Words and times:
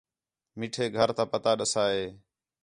میٹھے 0.57 0.85
گھر 0.95 1.09
تا 1.17 1.23
پتہ 1.31 1.51
ݙَسّا 1.59 1.83
ہِے 1.93 2.05